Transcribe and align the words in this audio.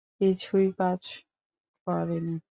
কিছুই 0.21 0.67
কাজ 0.79 1.01
করেনি। 1.87 2.35